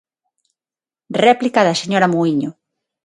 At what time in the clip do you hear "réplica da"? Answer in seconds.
1.25-1.79